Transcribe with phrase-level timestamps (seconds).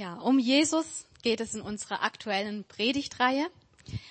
[0.00, 3.46] Ja, um Jesus geht es in unserer aktuellen Predigtreihe.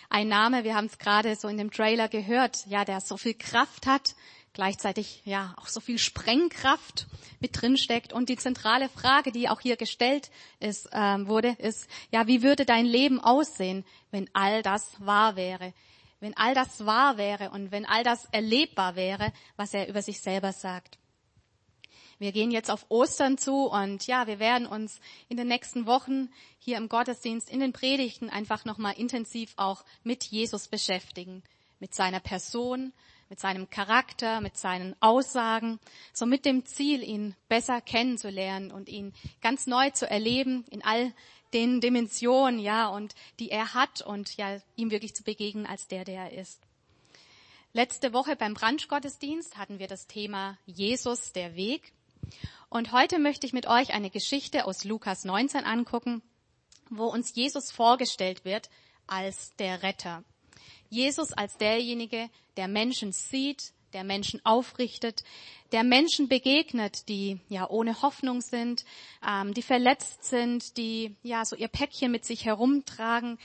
[0.08, 3.34] Ein Name, wir haben es gerade so in dem Trailer gehört, ja, der so viel
[3.34, 4.14] Kraft hat,
[4.54, 7.08] gleichzeitig ja auch so viel Sprengkraft
[7.40, 8.14] mit drin steckt.
[8.14, 10.30] Und die zentrale Frage, die auch hier gestellt
[10.60, 15.74] ist, äh, wurde, ist, ja, wie würde dein Leben aussehen, wenn all das wahr wäre?
[16.20, 20.22] Wenn all das wahr wäre und wenn all das erlebbar wäre, was er über sich
[20.22, 21.00] selber sagt.
[22.20, 25.00] Wir gehen jetzt auf Ostern zu und ja, wir werden uns
[25.30, 26.30] in den nächsten Wochen
[26.60, 31.44] hier im Gottesdienst, in den Predigten einfach nochmal intensiv auch mit Jesus beschäftigen.
[31.80, 32.92] Mit seiner Person,
[33.30, 35.80] mit seinem Charakter, mit seinen Aussagen,
[36.12, 41.14] so mit dem Ziel, ihn besser kennenzulernen und ihn ganz neu zu erleben in all
[41.54, 46.04] den Dimensionen, ja, und die er hat und ja, ihm wirklich zu begegnen als der,
[46.04, 46.60] der er ist.
[47.72, 51.94] Letzte Woche beim Brunchgottesdienst hatten wir das Thema Jesus, der Weg.
[52.70, 56.22] Und heute möchte ich mit euch eine Geschichte aus Lukas 19 angucken,
[56.90, 58.70] wo uns Jesus vorgestellt wird
[59.08, 60.24] als der Retter.
[60.90, 65.24] Jesus als derjenige, der Menschen sieht, der Menschen aufrichtet,
[65.72, 68.86] der Menschen begegnet, die ja ohne Hoffnung sind,
[69.28, 73.40] ähm, die verletzt sind, die ja so ihr Päckchen mit sich herumtragen,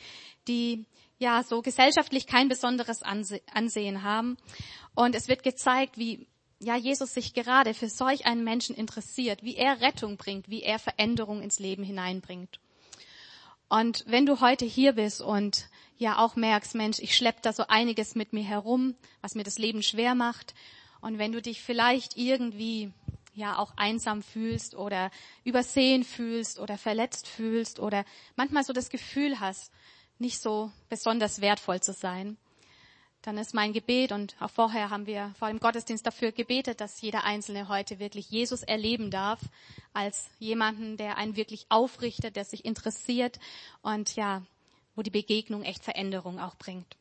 [0.48, 0.84] die
[1.18, 4.36] ja so gesellschaftlich kein besonderes Ansehen haben.
[4.94, 6.26] Und es wird gezeigt, wie
[6.64, 10.78] ja, Jesus sich gerade für solch einen Menschen interessiert, wie er Rettung bringt, wie er
[10.78, 12.58] Veränderung ins Leben hineinbringt.
[13.68, 17.66] Und wenn du heute hier bist und ja auch merkst, Mensch, ich schlepp da so
[17.68, 20.54] einiges mit mir herum, was mir das Leben schwer macht,
[21.00, 22.90] und wenn du dich vielleicht irgendwie
[23.34, 25.10] ja auch einsam fühlst oder
[25.44, 29.70] übersehen fühlst oder verletzt fühlst oder manchmal so das Gefühl hast,
[30.18, 32.38] nicht so besonders wertvoll zu sein,
[33.24, 37.00] dann ist mein Gebet und auch vorher haben wir vor dem Gottesdienst dafür gebetet, dass
[37.00, 39.40] jeder Einzelne heute wirklich Jesus erleben darf
[39.94, 43.40] als jemanden, der einen wirklich aufrichtet, der sich interessiert
[43.80, 44.42] und ja,
[44.94, 46.96] wo die Begegnung echt Veränderung auch bringt.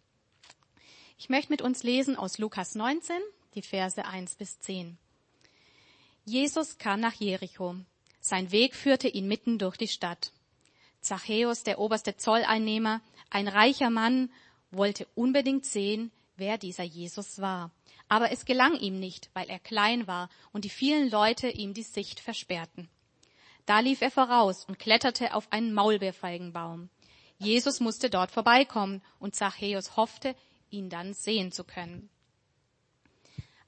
[1.17, 3.17] Ich möchte mit uns lesen aus Lukas 19,
[3.55, 4.97] die Verse 1 bis 10.
[6.23, 7.75] Jesus kam nach Jericho.
[8.21, 10.31] Sein Weg führte ihn mitten durch die Stadt.
[11.01, 14.29] Zachäus, der oberste Zolleinnehmer, ein reicher Mann
[14.75, 17.71] wollte unbedingt sehen, wer dieser Jesus war.
[18.07, 21.83] Aber es gelang ihm nicht, weil er klein war und die vielen Leute ihm die
[21.83, 22.89] Sicht versperrten.
[23.65, 26.89] Da lief er voraus und kletterte auf einen Maulbeerfeigenbaum.
[27.37, 30.35] Jesus musste dort vorbeikommen und Zachäus hoffte,
[30.69, 32.09] ihn dann sehen zu können.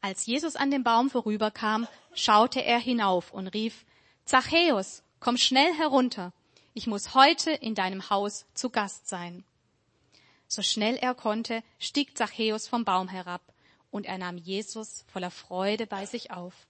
[0.01, 3.85] Als Jesus an dem Baum vorüberkam, schaute er hinauf und rief,
[4.25, 6.31] Zachäus, komm schnell herunter.
[6.73, 9.43] Ich muss heute in deinem Haus zu Gast sein.
[10.47, 13.41] So schnell er konnte, stieg Zachäus vom Baum herab,
[13.91, 16.67] und er nahm Jesus voller Freude bei sich auf.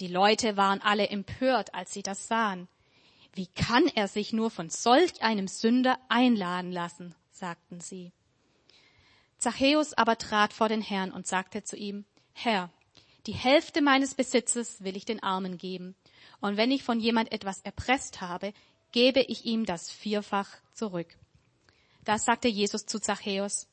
[0.00, 2.68] Die Leute waren alle empört, als sie das sahen.
[3.34, 7.14] Wie kann er sich nur von solch einem Sünder einladen lassen?
[7.30, 8.12] sagten sie.
[9.38, 12.70] Zachäus aber trat vor den Herrn und sagte zu ihm, Herr,
[13.26, 15.94] die Hälfte meines Besitzes will ich den Armen geben,
[16.40, 18.52] und wenn ich von jemand etwas erpresst habe,
[18.92, 21.16] gebe ich ihm das vierfach zurück.
[22.04, 23.68] Da sagte Jesus zu Zachäus,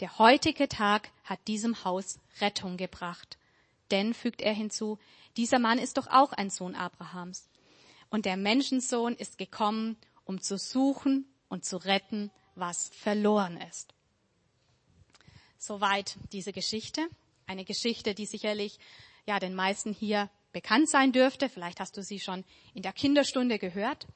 [0.00, 3.38] der heutige Tag hat diesem Haus Rettung gebracht.
[3.90, 4.98] Denn, fügt er hinzu,
[5.36, 7.48] dieser Mann ist doch auch ein Sohn Abrahams.
[8.10, 13.94] Und der Menschensohn ist gekommen, um zu suchen und zu retten, was verloren ist.
[15.58, 17.08] Soweit diese Geschichte.
[17.46, 18.78] Eine Geschichte, die sicherlich
[19.26, 21.48] ja den meisten hier bekannt sein dürfte.
[21.48, 24.06] Vielleicht hast du sie schon in der Kinderstunde gehört.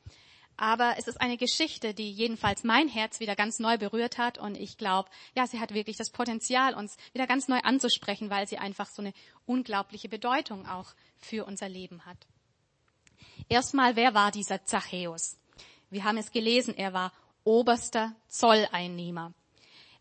[0.61, 4.39] Aber es ist eine Geschichte, die jedenfalls mein Herz wieder ganz neu berührt hat.
[4.39, 8.49] Und ich glaube, ja, sie hat wirklich das Potenzial, uns wieder ganz neu anzusprechen, weil
[8.49, 9.13] sie einfach so eine
[9.47, 12.27] unglaubliche Bedeutung auch für unser Leben hat.
[13.49, 15.39] Erstmal, wer war dieser Zachäus?
[15.91, 17.13] Wir haben es gelesen, er war
[17.45, 19.33] oberster Zolleinnehmer.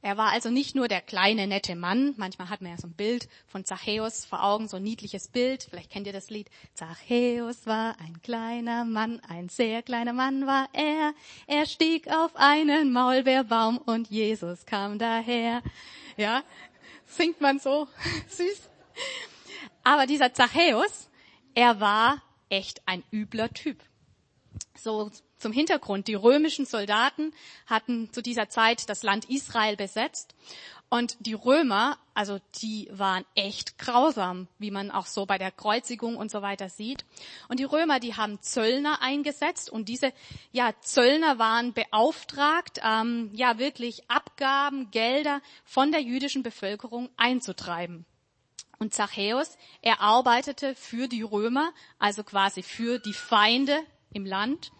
[0.01, 2.13] Er war also nicht nur der kleine, nette Mann.
[2.17, 5.63] Manchmal hat man ja so ein Bild von Zachäus vor Augen, so ein niedliches Bild.
[5.69, 6.49] Vielleicht kennt ihr das Lied.
[6.73, 11.13] Zachäus war ein kleiner Mann, ein sehr kleiner Mann war er.
[11.47, 15.63] Er stieg auf einen Maulbeerbaum und Jesus kam daher.
[16.15, 16.43] Ja,
[17.07, 17.87] singt man so
[18.27, 18.69] süß.
[19.83, 21.09] Aber dieser Zachäus,
[21.55, 23.83] er war echt ein übler Typ.
[24.75, 26.07] So zum Hintergrund.
[26.07, 27.33] Die römischen Soldaten
[27.65, 30.35] hatten zu dieser Zeit das Land Israel besetzt.
[30.89, 36.15] Und die Römer, also die waren echt grausam, wie man auch so bei der Kreuzigung
[36.15, 37.03] und so weiter sieht.
[37.49, 40.13] Und die Römer, die haben Zöllner eingesetzt und diese
[40.53, 48.05] ja Zöllner waren beauftragt, ähm, ja wirklich Abgaben, Gelder von der jüdischen Bevölkerung einzutreiben.
[48.79, 53.77] Und Zachäus, er arbeitete für die Römer, also quasi für die Feinde
[54.13, 54.71] im Land.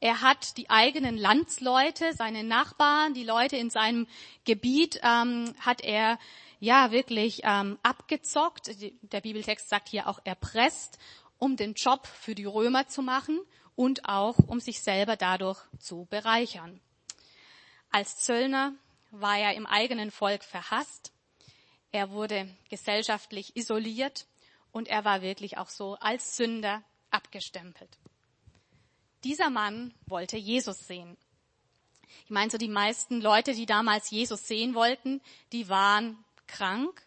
[0.00, 4.06] Er hat die eigenen Landsleute, seine Nachbarn, die Leute in seinem
[4.44, 6.18] Gebiet, ähm, hat er
[6.60, 8.70] ja wirklich ähm, abgezockt.
[9.02, 10.98] Der Bibeltext sagt hier auch erpresst,
[11.38, 13.40] um den Job für die Römer zu machen
[13.74, 16.80] und auch um sich selber dadurch zu bereichern.
[17.90, 18.72] Als Zöllner
[19.10, 21.12] war er im eigenen Volk verhasst.
[21.92, 24.26] Er wurde gesellschaftlich isoliert
[24.72, 27.98] und er war wirklich auch so als Sünder abgestempelt.
[29.24, 31.16] Dieser Mann wollte Jesus sehen.
[32.24, 35.20] Ich meine, so die meisten Leute, die damals Jesus sehen wollten,
[35.52, 37.02] die waren krank,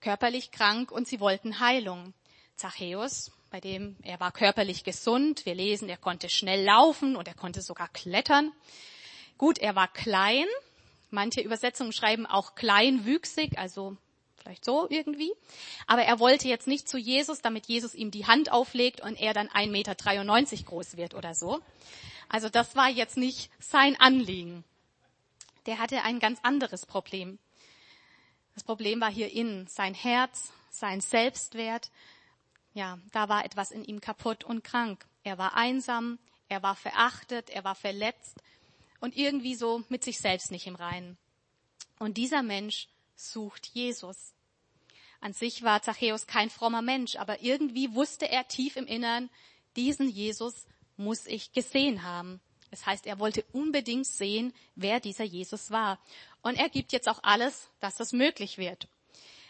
[0.00, 2.14] körperlich krank und sie wollten Heilung.
[2.56, 5.44] Zachäus, bei dem er war körperlich gesund.
[5.46, 8.52] Wir lesen, er konnte schnell laufen und er konnte sogar klettern.
[9.38, 10.46] Gut, er war klein.
[11.10, 13.96] Manche Übersetzungen schreiben auch kleinwüchsig, also
[14.40, 15.32] vielleicht so irgendwie.
[15.86, 19.34] Aber er wollte jetzt nicht zu Jesus, damit Jesus ihm die Hand auflegt und er
[19.34, 21.60] dann 1,93 Meter groß wird oder so.
[22.28, 24.64] Also das war jetzt nicht sein Anliegen.
[25.66, 27.38] Der hatte ein ganz anderes Problem.
[28.54, 31.90] Das Problem war hier innen, sein Herz, sein Selbstwert.
[32.74, 35.06] Ja, da war etwas in ihm kaputt und krank.
[35.22, 38.38] Er war einsam, er war verachtet, er war verletzt
[39.00, 41.18] und irgendwie so mit sich selbst nicht im Reinen.
[41.98, 42.88] Und dieser Mensch
[43.20, 44.34] sucht Jesus.
[45.20, 49.28] An sich war Zachäus kein frommer Mensch, aber irgendwie wusste er tief im Innern,
[49.76, 52.40] diesen Jesus muss ich gesehen haben.
[52.70, 55.98] Das heißt, er wollte unbedingt sehen, wer dieser Jesus war.
[56.42, 58.88] Und er gibt jetzt auch alles, dass das möglich wird.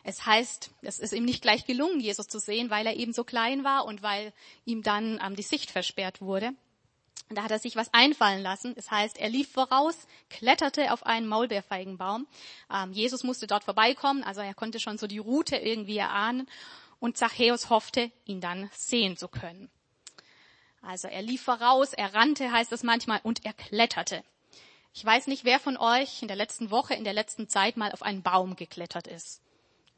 [0.02, 3.22] Es heißt, es ist ihm nicht gleich gelungen, Jesus zu sehen, weil er eben so
[3.22, 4.32] klein war und weil
[4.64, 6.52] ihm dann ähm, die Sicht versperrt wurde.
[7.28, 8.74] Da hat er sich was einfallen lassen.
[8.76, 9.96] Es heißt, er lief voraus,
[10.30, 12.26] kletterte auf einen Maulbeerfeigenbaum.
[12.72, 16.48] Ähm, Jesus musste dort vorbeikommen, also er konnte schon so die Route irgendwie erahnen.
[16.98, 19.70] Und Zachäus hoffte, ihn dann sehen zu können.
[20.82, 24.22] Also er lief voraus, er rannte, heißt es manchmal, und er kletterte.
[24.92, 27.92] Ich weiß nicht, wer von euch in der letzten Woche, in der letzten Zeit mal
[27.92, 29.40] auf einen Baum geklettert ist.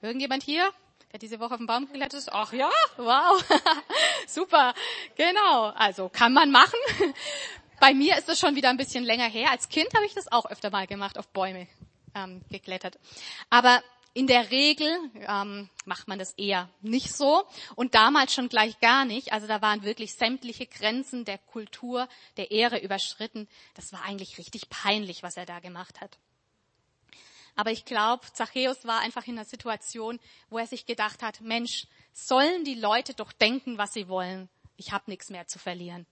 [0.02, 0.70] Irgendjemand hier,
[1.12, 2.32] der diese Woche auf den Baum geklettert ist?
[2.32, 3.44] Ach ja, wow,
[4.26, 4.74] super,
[5.16, 5.66] genau.
[5.76, 6.78] Also kann man machen.
[7.80, 9.50] Bei mir ist es schon wieder ein bisschen länger her.
[9.50, 11.66] Als Kind habe ich das auch öfter mal gemacht, auf Bäume
[12.14, 12.98] ähm, geklettert.
[13.50, 13.82] Aber
[14.14, 14.90] in der Regel
[15.26, 17.44] ähm, macht man das eher nicht so
[17.76, 19.32] und damals schon gleich gar nicht.
[19.32, 23.48] Also da waren wirklich sämtliche Grenzen der Kultur, der Ehre überschritten.
[23.74, 26.18] Das war eigentlich richtig peinlich, was er da gemacht hat.
[27.54, 30.18] Aber ich glaube, Zachäus war einfach in einer Situation,
[30.48, 34.48] wo er sich gedacht hat, Mensch, sollen die Leute doch denken, was sie wollen.
[34.76, 36.06] Ich habe nichts mehr zu verlieren.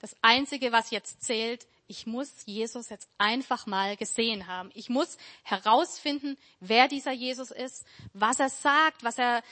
[0.00, 4.70] Das Einzige, was jetzt zählt, ich muss Jesus jetzt einfach mal gesehen haben.
[4.74, 9.42] Ich muss herausfinden, wer dieser Jesus ist, was er sagt, was er,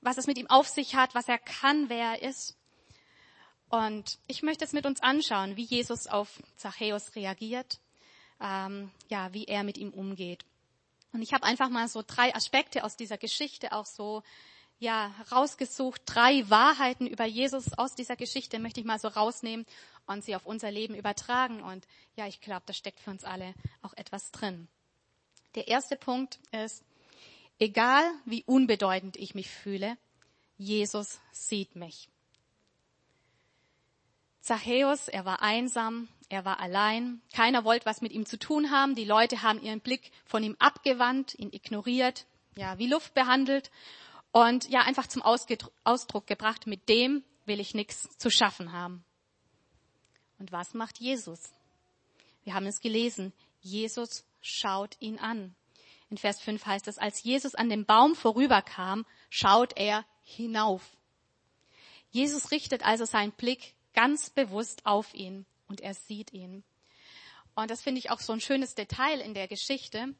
[0.00, 2.56] was es mit ihm auf sich hat, was er kann, wer er ist.
[3.70, 7.80] Und ich möchte es mit uns anschauen, wie Jesus auf Zachäus reagiert,
[8.40, 10.44] ähm, ja, wie er mit ihm umgeht.
[11.14, 14.24] Und ich habe einfach mal so drei Aspekte aus dieser Geschichte auch so
[14.80, 19.64] ja rausgesucht, drei Wahrheiten über Jesus aus dieser Geschichte möchte ich mal so rausnehmen
[20.06, 21.62] und sie auf unser Leben übertragen.
[21.62, 24.66] Und ja, ich glaube, da steckt für uns alle auch etwas drin.
[25.54, 26.82] Der erste Punkt ist,
[27.60, 29.96] egal wie unbedeutend ich mich fühle,
[30.58, 32.08] Jesus sieht mich.
[34.40, 38.94] Zachäus, er war einsam, er war allein, keiner wollte was mit ihm zu tun haben,
[38.94, 42.26] die Leute haben ihren Blick von ihm abgewandt, ihn ignoriert,
[42.56, 43.70] ja, wie Luft behandelt
[44.32, 49.04] und ja, einfach zum Ausdruck gebracht, mit dem will ich nichts zu schaffen haben.
[50.38, 51.52] Und was macht Jesus?
[52.42, 53.32] Wir haben es gelesen.
[53.60, 55.54] Jesus schaut ihn an.
[56.10, 60.82] In Vers 5 heißt es, als Jesus an dem Baum vorüberkam, schaut er hinauf.
[62.10, 66.62] Jesus richtet also seinen Blick ganz bewusst auf ihn und er sieht ihn.
[67.56, 70.14] Und das finde ich auch so ein schönes Detail in der Geschichte.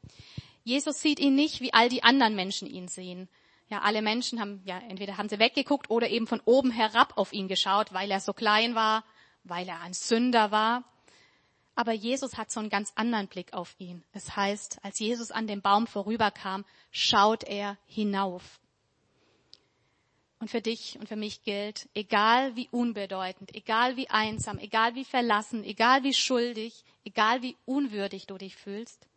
[0.65, 3.29] Jesus sieht ihn nicht, wie all die anderen Menschen ihn sehen.
[3.69, 7.31] Ja, alle Menschen haben, ja, entweder haben sie weggeguckt oder eben von oben herab auf
[7.31, 9.05] ihn geschaut, weil er so klein war,
[9.45, 10.83] weil er ein Sünder war.
[11.73, 14.03] Aber Jesus hat so einen ganz anderen Blick auf ihn.
[14.11, 18.59] Es heißt, als Jesus an dem Baum vorüberkam, schaut er hinauf.
[20.45, 25.03] Und für dich und für mich gilt, egal wie unbedeutend, egal wie einsam, egal wie
[25.03, 29.07] verlassen, egal wie schuldig, egal wie unwürdig du dich fühlst,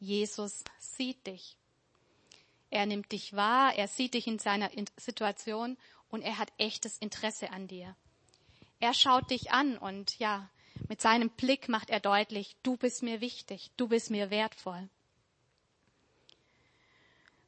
[0.00, 1.56] Jesus sieht dich.
[2.70, 5.78] Er nimmt dich wahr, er sieht dich in seiner Situation
[6.10, 7.94] und er hat echtes Interesse an dir.
[8.80, 10.50] Er schaut dich an und ja,
[10.88, 14.88] mit seinem Blick macht er deutlich, du bist mir wichtig, du bist mir wertvoll.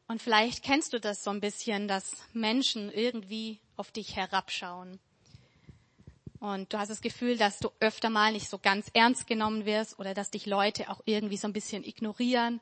[0.06, 5.00] Und vielleicht kennst du das so ein bisschen, dass Menschen irgendwie auf dich herabschauen.
[6.40, 9.98] und du hast das Gefühl, dass du öfter mal nicht so ganz ernst genommen wirst
[9.98, 12.60] oder dass dich Leute auch irgendwie so ein bisschen ignorieren.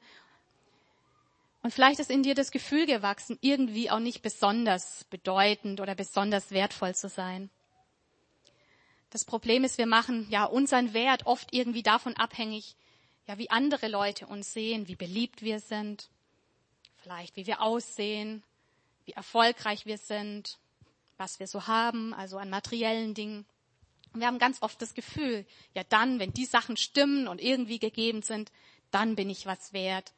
[1.62, 6.52] Und vielleicht ist in dir das Gefühl gewachsen, irgendwie auch nicht besonders bedeutend oder besonders
[6.52, 7.50] wertvoll zu sein.
[9.10, 12.76] Das Problem ist, wir machen ja unseren Wert oft irgendwie davon abhängig,
[13.26, 16.08] ja, wie andere Leute uns sehen, wie beliebt wir sind,
[17.02, 18.42] vielleicht wie wir aussehen,
[19.04, 20.58] wie erfolgreich wir sind,
[21.16, 23.44] was wir so haben, also an materiellen Dingen.
[24.12, 27.78] Und wir haben ganz oft das Gefühl, ja dann, wenn die Sachen stimmen und irgendwie
[27.78, 28.52] gegeben sind,
[28.90, 30.12] dann bin ich was wert,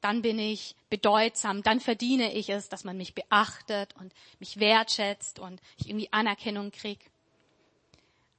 [0.00, 5.38] dann bin ich bedeutsam, dann verdiene ich es, dass man mich beachtet und mich wertschätzt
[5.38, 7.04] und ich irgendwie Anerkennung kriege.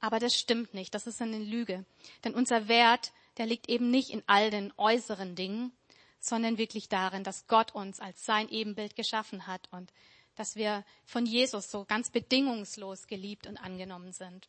[0.00, 1.84] Aber das stimmt nicht, das ist eine Lüge.
[2.24, 5.72] Denn unser Wert, der liegt eben nicht in all den äußeren Dingen,
[6.20, 9.92] sondern wirklich darin, dass Gott uns als sein Ebenbild geschaffen hat und
[10.36, 14.48] dass wir von Jesus so ganz bedingungslos geliebt und angenommen sind.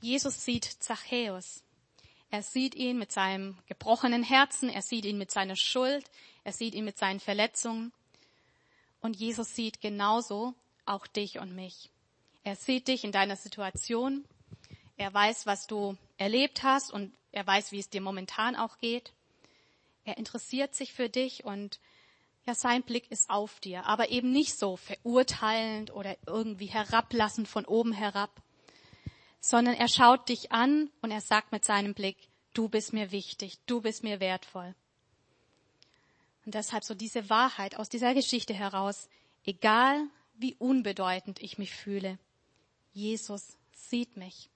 [0.00, 1.62] Jesus sieht Zachäus.
[2.30, 6.08] Er sieht ihn mit seinem gebrochenen Herzen, er sieht ihn mit seiner Schuld,
[6.44, 7.92] er sieht ihn mit seinen Verletzungen.
[9.00, 10.54] Und Jesus sieht genauso
[10.86, 11.90] auch dich und mich.
[12.44, 14.24] Er sieht dich in deiner Situation.
[14.96, 19.12] Er weiß, was du erlebt hast und er weiß, wie es dir momentan auch geht.
[20.10, 21.78] Er interessiert sich für dich und
[22.44, 27.64] ja, sein Blick ist auf dir, aber eben nicht so verurteilend oder irgendwie herablassend von
[27.64, 28.42] oben herab,
[29.38, 32.16] sondern er schaut dich an und er sagt mit seinem Blick,
[32.54, 34.74] du bist mir wichtig, du bist mir wertvoll.
[36.44, 39.08] Und deshalb so diese Wahrheit aus dieser Geschichte heraus,
[39.44, 42.18] egal wie unbedeutend ich mich fühle,
[42.92, 44.50] Jesus sieht mich.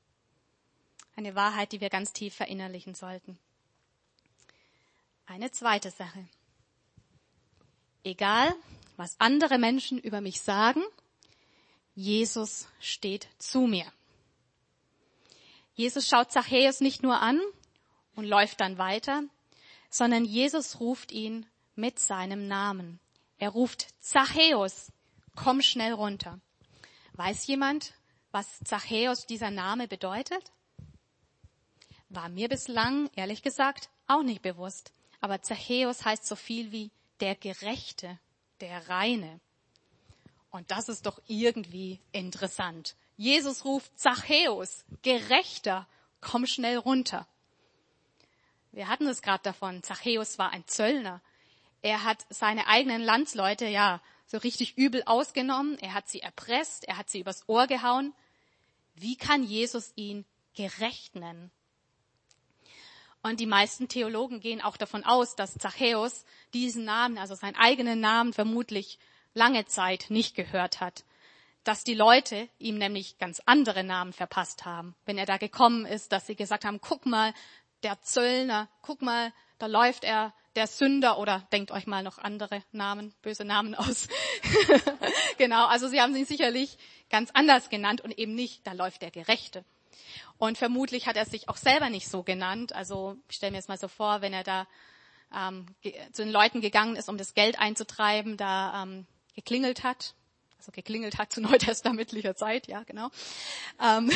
[1.14, 3.38] Eine Wahrheit, die wir ganz tief verinnerlichen sollten.
[5.26, 6.28] Eine zweite Sache.
[8.02, 8.54] Egal,
[8.96, 10.82] was andere Menschen über mich sagen,
[11.94, 13.90] Jesus steht zu mir.
[15.74, 17.40] Jesus schaut Zachäus nicht nur an
[18.14, 19.22] und läuft dann weiter,
[19.90, 23.00] sondern Jesus ruft ihn mit seinem Namen.
[23.38, 24.92] Er ruft Zachäus,
[25.34, 26.40] komm schnell runter.
[27.14, 27.94] Weiß jemand,
[28.30, 30.52] was Zachäus dieser Name bedeutet?
[32.08, 34.92] War mir bislang, ehrlich gesagt, auch nicht bewusst.
[35.24, 36.90] Aber Zachäus heißt so viel wie
[37.20, 38.18] der Gerechte,
[38.60, 39.40] der Reine.
[40.50, 42.94] Und das ist doch irgendwie interessant.
[43.16, 45.88] Jesus ruft Zachäus, Gerechter,
[46.20, 47.26] komm schnell runter.
[48.70, 49.82] Wir hatten es gerade davon.
[49.82, 51.22] Zachäus war ein Zöllner.
[51.80, 55.78] Er hat seine eigenen Landsleute ja so richtig übel ausgenommen.
[55.78, 56.84] Er hat sie erpresst.
[56.84, 58.12] Er hat sie übers Ohr gehauen.
[58.94, 61.50] Wie kann Jesus ihn gerecht nennen?
[63.24, 67.98] Und die meisten Theologen gehen auch davon aus, dass Zachäus diesen Namen, also seinen eigenen
[67.98, 68.98] Namen, vermutlich
[69.32, 71.04] lange Zeit nicht gehört hat.
[71.64, 74.94] Dass die Leute ihm nämlich ganz andere Namen verpasst haben.
[75.06, 77.32] Wenn er da gekommen ist, dass sie gesagt haben, guck mal,
[77.82, 82.62] der Zöllner, guck mal, da läuft er, der Sünder oder denkt euch mal noch andere
[82.72, 84.06] Namen, böse Namen aus.
[85.38, 86.76] genau, also sie haben ihn sicherlich
[87.08, 89.64] ganz anders genannt und eben nicht, da läuft der Gerechte.
[90.38, 92.74] Und vermutlich hat er sich auch selber nicht so genannt.
[92.74, 94.66] Also ich stelle mir jetzt mal so vor, wenn er da
[95.34, 95.66] ähm,
[96.12, 100.14] zu den Leuten gegangen ist, um das Geld einzutreiben, da ähm, geklingelt hat.
[100.58, 103.10] Also geklingelt hat zu neutestamentlicher Zeit, ja genau.
[103.80, 104.10] Ähm,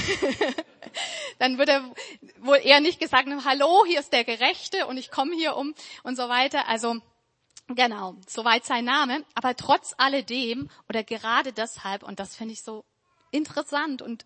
[1.38, 1.94] dann würde er
[2.38, 5.74] wohl eher nicht gesagt haben, hallo, hier ist der Gerechte und ich komme hier um
[6.02, 6.68] und so weiter.
[6.68, 7.00] Also
[7.70, 9.26] Genau, soweit sein Name.
[9.34, 12.86] Aber trotz alledem oder gerade deshalb, und das finde ich so
[13.30, 14.24] interessant und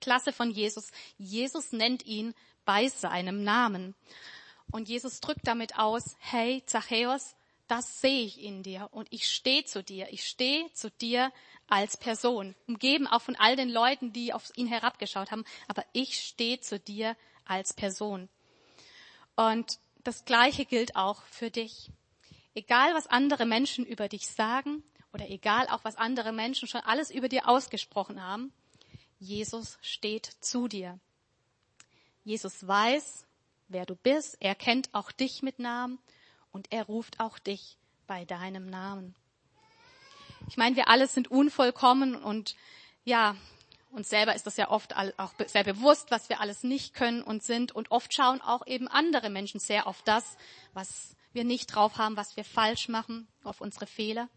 [0.00, 2.34] klasse von Jesus, Jesus nennt ihn
[2.64, 3.94] bei seinem Namen.
[4.70, 7.34] Und Jesus drückt damit aus, hey Zachäus,
[7.68, 10.08] das sehe ich in dir und ich stehe zu dir.
[10.10, 11.32] Ich stehe zu dir
[11.68, 16.18] als Person, umgeben auch von all den Leuten, die auf ihn herabgeschaut haben, aber ich
[16.20, 18.28] stehe zu dir als Person.
[19.36, 21.90] Und das Gleiche gilt auch für dich.
[22.54, 24.82] Egal, was andere Menschen über dich sagen
[25.14, 28.52] oder egal auch, was andere Menschen schon alles über dir ausgesprochen haben,
[29.22, 30.98] Jesus steht zu dir.
[32.24, 33.24] Jesus weiß,
[33.68, 34.36] wer du bist.
[34.40, 36.00] Er kennt auch dich mit Namen
[36.50, 39.14] und er ruft auch dich bei deinem Namen.
[40.48, 42.56] Ich meine, wir alle sind unvollkommen und
[43.04, 43.36] ja,
[43.92, 47.44] uns selber ist das ja oft auch sehr bewusst, was wir alles nicht können und
[47.44, 47.70] sind.
[47.70, 50.36] Und oft schauen auch eben andere Menschen sehr auf das,
[50.72, 54.28] was wir nicht drauf haben, was wir falsch machen, auf unsere Fehler.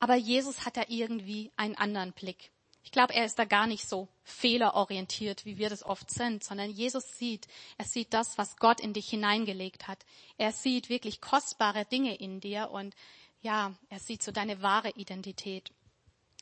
[0.00, 2.50] Aber Jesus hat da irgendwie einen anderen Blick.
[2.82, 6.70] Ich glaube, er ist da gar nicht so fehlerorientiert, wie wir das oft sind, sondern
[6.70, 7.46] Jesus sieht,
[7.76, 10.04] er sieht das, was Gott in dich hineingelegt hat.
[10.38, 12.94] Er sieht wirklich kostbare Dinge in dir und
[13.42, 15.72] ja, er sieht so deine wahre Identität.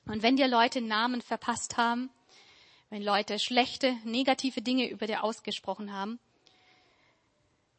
[0.07, 2.11] Und wenn dir Leute Namen verpasst haben,
[2.91, 6.19] wenn Leute schlechte, negative Dinge über dir ausgesprochen haben.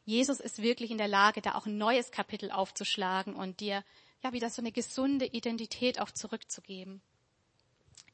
[0.04, 3.84] Jesus ist wirklich in der Lage, da auch ein neues Kapitel aufzuschlagen und dir
[4.22, 7.02] ja wieder so eine gesunde Identität auch zurückzugeben.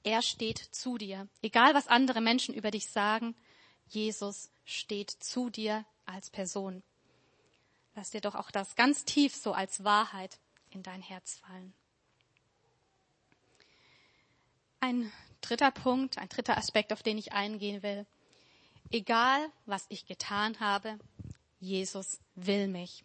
[0.07, 1.27] Er steht zu dir.
[1.43, 3.35] Egal was andere Menschen über dich sagen,
[3.89, 6.85] Jesus steht zu dir als Person.
[7.97, 10.39] Lass dir doch auch das ganz tief so als Wahrheit
[10.71, 11.75] in dein Herz fallen.
[14.79, 15.11] Ein
[15.41, 18.07] dritter Punkt, ein dritter Aspekt, auf den ich eingehen will.
[18.93, 21.01] Egal, was ich getan habe,
[21.59, 23.05] Jesus will mich.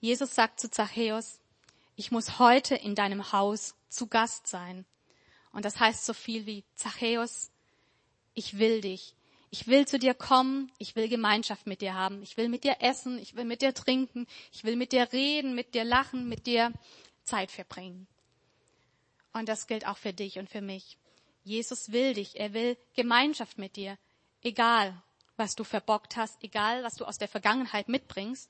[0.00, 1.40] Jesus sagt zu Zachäus,
[1.96, 4.84] ich muss heute in deinem Haus zu Gast sein.
[5.52, 7.50] Und das heißt so viel wie, Zachäus,
[8.34, 9.14] ich will dich.
[9.52, 12.76] Ich will zu dir kommen, ich will Gemeinschaft mit dir haben, ich will mit dir
[12.80, 16.46] essen, ich will mit dir trinken, ich will mit dir reden, mit dir lachen, mit
[16.46, 16.72] dir
[17.24, 18.06] Zeit verbringen.
[19.32, 20.98] Und das gilt auch für dich und für mich.
[21.42, 23.98] Jesus will dich, er will Gemeinschaft mit dir,
[24.42, 25.02] egal
[25.36, 28.48] was du verbockt hast, egal was du aus der Vergangenheit mitbringst,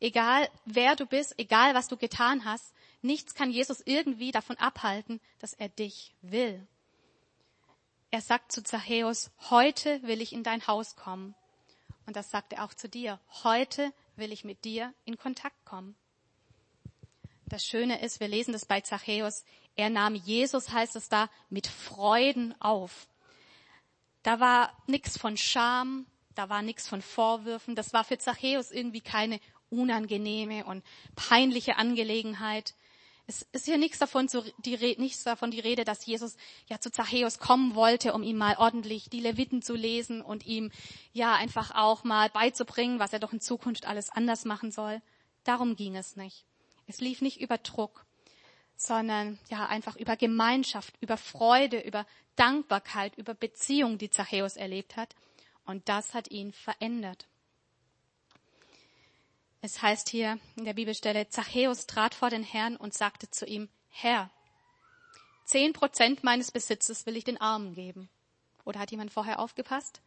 [0.00, 5.20] egal wer du bist, egal was du getan hast, nichts kann Jesus irgendwie davon abhalten,
[5.38, 6.66] dass er dich will.
[8.10, 11.34] Er sagt zu Zachäus, heute will ich in dein Haus kommen.
[12.06, 13.20] Und das sagt er auch zu dir.
[13.44, 15.94] Heute will ich mit dir in Kontakt kommen.
[17.44, 21.66] Das Schöne ist, wir lesen das bei Zachäus, er nahm Jesus, heißt es da, mit
[21.66, 23.08] Freuden auf.
[24.22, 29.00] Da war nichts von Scham, da war nichts von Vorwürfen, das war für Zachäus irgendwie
[29.00, 29.40] keine
[29.70, 32.74] unangenehme und peinliche Angelegenheit.
[33.30, 36.90] Es ist hier nichts davon, zu, die, nichts davon die Rede, dass Jesus ja zu
[36.90, 40.70] Zachäus kommen wollte, um ihm mal ordentlich die Leviten zu lesen und ihm
[41.12, 45.02] ja einfach auch mal beizubringen, was er doch in Zukunft alles anders machen soll.
[45.44, 46.46] Darum ging es nicht.
[46.86, 48.06] Es lief nicht über Druck,
[48.76, 55.14] sondern ja einfach über Gemeinschaft, über Freude, über Dankbarkeit, über Beziehung, die Zachäus erlebt hat.
[55.66, 57.26] Und das hat ihn verändert.
[59.60, 63.68] Es heißt hier in der Bibelstelle, Zachäus trat vor den Herrn und sagte zu ihm,
[63.90, 64.30] Herr,
[65.44, 68.08] zehn Prozent meines Besitzes will ich den Armen geben.
[68.64, 70.00] Oder hat jemand vorher aufgepasst?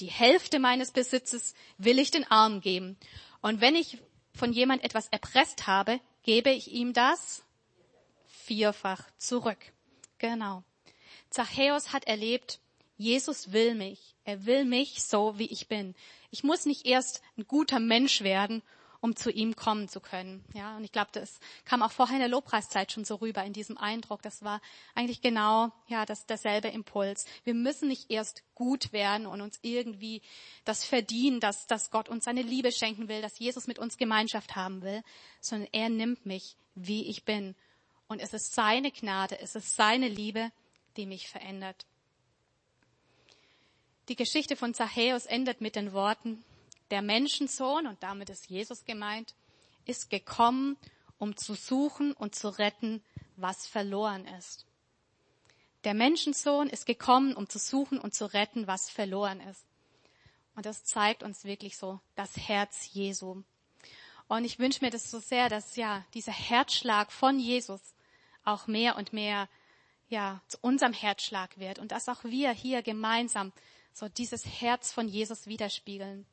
[0.00, 2.98] Die Hälfte meines Besitzes will ich den Armen geben.
[3.40, 3.98] Und wenn ich
[4.34, 7.42] von jemand etwas erpresst habe, gebe ich ihm das
[8.26, 9.58] vierfach zurück.
[10.18, 10.62] Genau.
[11.30, 12.60] Zachäus hat erlebt,
[12.96, 14.14] Jesus will mich.
[14.24, 15.94] Er will mich so, wie ich bin.
[16.30, 18.62] Ich muss nicht erst ein guter Mensch werden,
[19.00, 20.44] um zu ihm kommen zu können.
[20.54, 23.52] Ja, und ich glaube, das kam auch vorher in der Lobpreiszeit schon so rüber in
[23.52, 24.22] diesem Eindruck.
[24.22, 24.60] Das war
[24.94, 27.24] eigentlich genau, ja, das, dasselbe Impuls.
[27.44, 30.22] Wir müssen nicht erst gut werden und uns irgendwie
[30.64, 34.56] das verdienen, dass, dass Gott uns seine Liebe schenken will, dass Jesus mit uns Gemeinschaft
[34.56, 35.02] haben will,
[35.40, 37.54] sondern er nimmt mich, wie ich bin.
[38.08, 40.50] Und es ist seine Gnade, es ist seine Liebe,
[40.96, 41.86] die mich verändert.
[44.08, 46.42] Die Geschichte von Zachäus endet mit den Worten,
[46.90, 49.34] der Menschensohn, und damit ist Jesus gemeint,
[49.84, 50.76] ist gekommen,
[51.18, 53.02] um zu suchen und zu retten,
[53.36, 54.66] was verloren ist.
[55.84, 59.64] Der Menschensohn ist gekommen, um zu suchen und zu retten, was verloren ist.
[60.54, 63.42] Und das zeigt uns wirklich so das Herz Jesu.
[64.26, 67.80] Und ich wünsche mir das so sehr, dass ja dieser Herzschlag von Jesus
[68.44, 69.48] auch mehr und mehr
[70.08, 73.52] ja zu unserem Herzschlag wird und dass auch wir hier gemeinsam
[73.92, 76.26] so dieses Herz von Jesus widerspiegeln.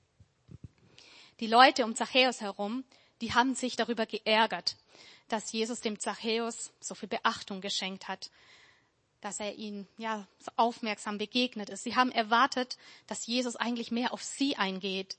[1.40, 2.86] Die Leute um Zachäus herum,
[3.22, 4.78] die haben sich darüber geärgert,
[5.28, 8.32] dass Jesus dem Zachäus so viel Beachtung geschenkt hat,
[9.22, 11.84] dass er ihnen ja so aufmerksam begegnet ist.
[11.84, 15.18] Sie haben erwartet, dass Jesus eigentlich mehr auf sie eingeht,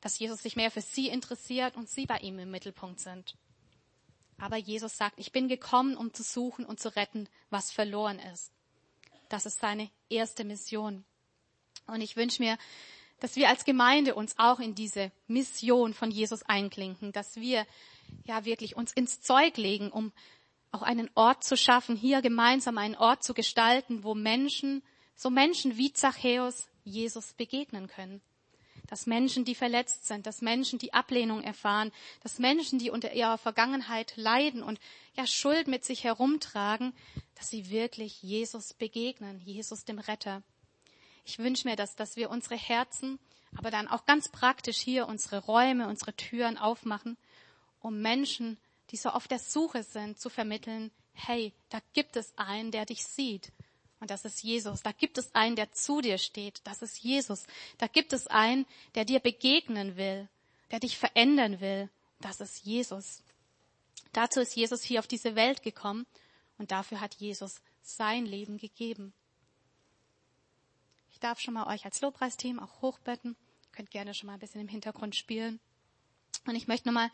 [0.00, 3.34] dass Jesus sich mehr für sie interessiert und sie bei ihm im Mittelpunkt sind.
[4.38, 8.52] Aber Jesus sagt, ich bin gekommen, um zu suchen und zu retten, was verloren ist.
[9.28, 11.04] Das ist seine erste Mission.
[11.86, 12.56] Und ich wünsche mir,
[13.20, 17.66] dass wir als Gemeinde uns auch in diese Mission von Jesus einklinken, dass wir
[18.24, 20.12] ja wirklich uns ins Zeug legen, um
[20.70, 24.82] auch einen Ort zu schaffen, hier gemeinsam einen Ort zu gestalten, wo Menschen,
[25.16, 28.20] so Menschen wie Zachäus, Jesus begegnen können.
[28.86, 33.36] Dass Menschen, die verletzt sind, dass Menschen, die Ablehnung erfahren, dass Menschen, die unter ihrer
[33.36, 34.78] Vergangenheit leiden und
[35.14, 36.94] ja Schuld mit sich herumtragen,
[37.34, 40.42] dass sie wirklich Jesus begegnen, Jesus dem Retter.
[41.28, 43.18] Ich wünsche mir das, dass wir unsere Herzen,
[43.54, 47.18] aber dann auch ganz praktisch hier unsere Räume, unsere Türen aufmachen,
[47.80, 48.56] um Menschen,
[48.90, 53.04] die so auf der Suche sind, zu vermitteln, hey, da gibt es einen, der dich
[53.04, 53.52] sieht.
[54.00, 54.82] Und das ist Jesus.
[54.82, 56.62] Da gibt es einen, der zu dir steht.
[56.64, 57.46] Das ist Jesus.
[57.76, 58.64] Da gibt es einen,
[58.94, 60.30] der dir begegnen will,
[60.70, 61.90] der dich verändern will.
[62.20, 63.22] Das ist Jesus.
[64.14, 66.06] Dazu ist Jesus hier auf diese Welt gekommen
[66.56, 69.12] und dafür hat Jesus sein Leben gegeben.
[71.18, 73.34] Ich darf schon mal euch als Lobpreisteam auch hochbetten.
[73.72, 75.58] Könnt gerne schon mal ein bisschen im Hintergrund spielen.
[76.46, 77.10] Und ich möchte nochmal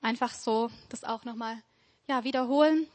[0.00, 1.62] einfach so das auch nochmal
[2.08, 2.86] ja, wiederholen,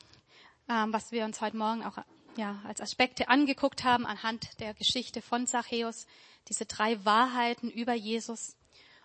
[0.67, 1.99] ähm, was wir uns heute Morgen auch
[2.37, 6.07] ja, als Aspekte angeguckt haben anhand der Geschichte von Zachäus.
[6.47, 8.57] Diese drei Wahrheiten über Jesus.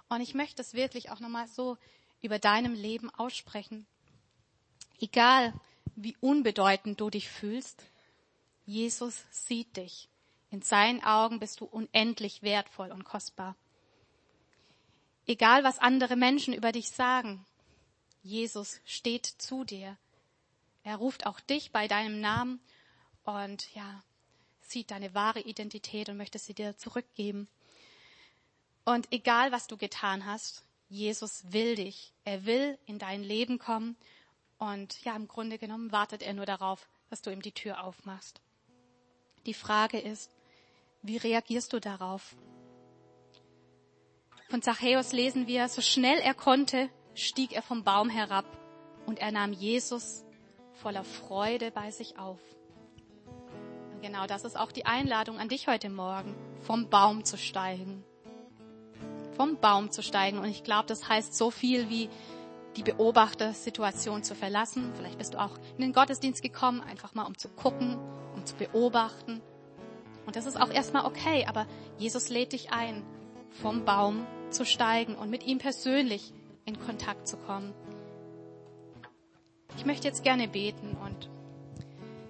[0.09, 1.77] Und ich möchte es wirklich auch nochmal so
[2.22, 3.87] über deinem Leben aussprechen.
[5.01, 5.53] Egal,
[5.96, 7.83] wie unbedeutend du dich fühlst,
[8.64, 10.09] Jesus sieht dich.
[10.51, 13.57] In seinen Augen bist du unendlich wertvoll und kostbar.
[15.27, 17.45] Egal, was andere Menschen über dich sagen,
[18.23, 19.97] Jesus steht zu dir.
[20.85, 22.61] Er ruft auch dich bei deinem Namen
[23.25, 24.03] und ja,
[24.61, 27.49] sieht deine wahre Identität und möchte sie dir zurückgeben.
[28.85, 32.13] Und egal, was du getan hast, Jesus will dich.
[32.25, 33.97] Er will in dein Leben kommen
[34.59, 38.41] und ja, im Grunde genommen wartet er nur darauf, dass du ihm die Tür aufmachst.
[39.45, 40.31] Die Frage ist,
[41.07, 42.37] wie reagierst du darauf?
[44.49, 48.45] Von Zachäus lesen wir, so schnell er konnte, stieg er vom Baum herab
[49.07, 50.25] und er nahm Jesus
[50.75, 52.38] voller Freude bei sich auf.
[53.92, 58.05] Und genau das ist auch die Einladung an dich heute Morgen, vom Baum zu steigen.
[59.37, 60.38] Vom Baum zu steigen.
[60.38, 62.09] Und ich glaube, das heißt so viel wie
[62.77, 64.92] die Beobachtersituation zu verlassen.
[64.97, 67.97] Vielleicht bist du auch in den Gottesdienst gekommen, einfach mal um zu gucken,
[68.35, 69.40] um zu beobachten.
[70.27, 71.67] Und das ist auch erstmal okay, aber
[71.99, 73.05] Jesus lädt dich ein,
[73.62, 76.33] vom Baum zu steigen und mit ihm persönlich
[76.65, 77.73] in Kontakt zu kommen.
[79.77, 81.31] Ich möchte jetzt gerne beten und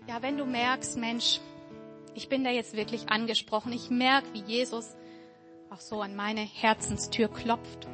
[0.09, 1.41] ja, wenn du merkst, Mensch,
[2.15, 4.95] ich bin da jetzt wirklich angesprochen, ich merke, wie Jesus
[5.71, 7.89] auch so an meine Herzenstür klopft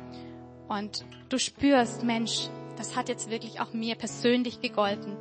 [0.69, 5.17] und du spürst, Mensch, das hat jetzt wirklich auch mir persönlich gegolten.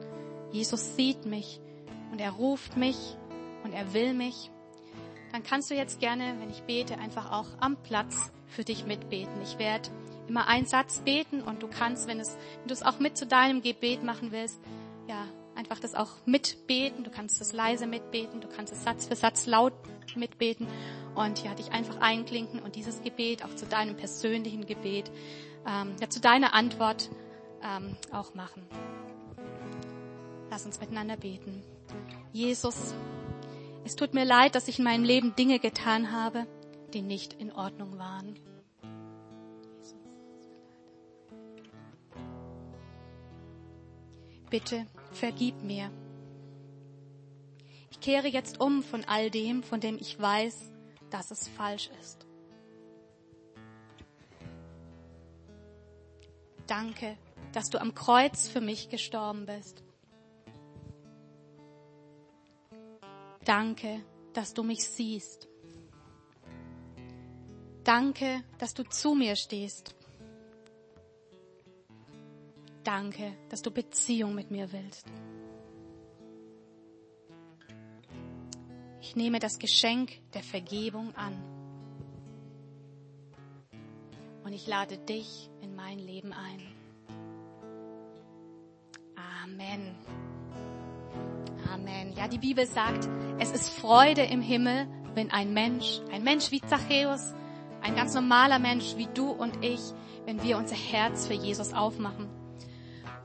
[0.51, 1.59] Jesus sieht mich
[2.11, 3.17] und er ruft mich
[3.63, 4.51] und er will mich.
[5.31, 9.41] Dann kannst du jetzt gerne, wenn ich bete, einfach auch am Platz für dich mitbeten.
[9.41, 9.89] Ich werde
[10.27, 13.25] immer einen Satz beten und du kannst, wenn, es, wenn du es auch mit zu
[13.25, 14.59] deinem Gebet machen willst,
[15.07, 17.03] ja, einfach das auch mitbeten.
[17.03, 19.73] Du kannst es leise mitbeten, du kannst es Satz für Satz laut
[20.15, 20.67] mitbeten
[21.15, 25.11] und ja, dich einfach einklinken und dieses Gebet auch zu deinem persönlichen Gebet,
[25.65, 27.09] ähm, ja, zu deiner Antwort
[27.63, 28.65] ähm, auch machen.
[30.49, 31.63] Lass uns miteinander beten.
[32.33, 32.93] Jesus,
[33.83, 36.47] es tut mir leid, dass ich in meinem Leben Dinge getan habe,
[36.93, 38.37] die nicht in Ordnung waren.
[44.49, 45.89] Bitte vergib mir.
[47.89, 50.71] Ich kehre jetzt um von all dem, von dem ich weiß,
[51.09, 52.25] dass es falsch ist.
[56.67, 57.17] Danke,
[57.53, 59.83] dass du am Kreuz für mich gestorben bist.
[63.51, 65.49] Danke, dass du mich siehst.
[67.83, 69.93] Danke, dass du zu mir stehst.
[72.85, 75.05] Danke, dass du Beziehung mit mir willst.
[79.01, 81.35] Ich nehme das Geschenk der Vergebung an.
[84.45, 86.61] Und ich lade dich in mein Leben ein.
[89.43, 89.93] Amen.
[92.31, 97.33] Die Bibel sagt, es ist Freude im Himmel, wenn ein Mensch, ein Mensch wie Zachäus,
[97.81, 99.81] ein ganz normaler Mensch wie du und ich,
[100.25, 102.29] wenn wir unser Herz für Jesus aufmachen.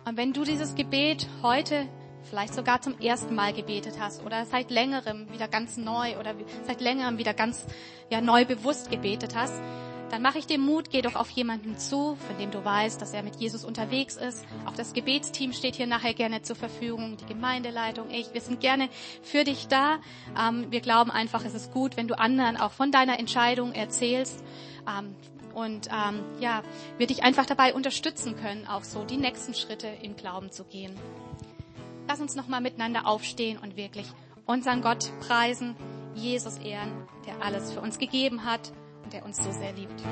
[0.05, 1.87] Und wenn du dieses Gebet heute
[2.23, 6.35] vielleicht sogar zum ersten Mal gebetet hast oder seit längerem wieder ganz neu oder
[6.66, 7.64] seit längerem wieder ganz
[8.11, 9.55] ja, neu bewusst gebetet hast,
[10.11, 13.12] dann mache ich dir Mut, geh doch auf jemanden zu, von dem du weißt, dass
[13.12, 14.45] er mit Jesus unterwegs ist.
[14.64, 18.33] Auch das Gebetsteam steht hier nachher gerne zur Verfügung, die Gemeindeleitung, ich.
[18.33, 18.88] Wir sind gerne
[19.23, 19.99] für dich da.
[20.40, 24.45] Ähm, wir glauben einfach, es ist gut, wenn du anderen auch von deiner Entscheidung erzählst.
[24.88, 25.16] Ähm,
[25.55, 26.62] und ähm, ja,
[26.99, 30.95] wir dich einfach dabei unterstützen können, auch so die nächsten Schritte im Glauben zu gehen.
[32.07, 34.07] Lass uns nochmal miteinander aufstehen und wirklich
[34.45, 35.75] unseren Gott preisen,
[36.14, 36.92] Jesus ehren,
[37.27, 38.71] der alles für uns gegeben hat
[39.12, 40.03] der uns so sehr liebt.